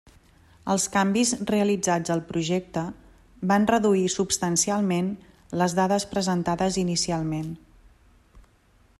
Els 0.75 0.85
canvis 0.93 1.33
realitzats 1.49 2.13
al 2.13 2.23
projecte 2.31 2.85
van 3.51 3.67
reduir 3.71 4.01
substancialment 4.13 5.11
les 5.63 5.75
dades 5.81 6.07
presentades 6.15 6.81
inicialment. 6.85 7.53